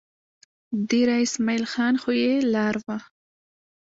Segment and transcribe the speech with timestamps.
[0.89, 2.97] دېره اسمعیل خان خو یې لار وه.